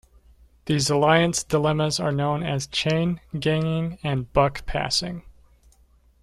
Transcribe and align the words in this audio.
These 0.65 0.89
alliance 0.89 1.43
dilemmas 1.43 1.99
are 1.99 2.11
known 2.11 2.41
as 2.41 2.65
chain 2.65 3.21
ganging 3.39 3.99
and 4.01 4.33
buck 4.33 4.65
passing. 4.65 5.21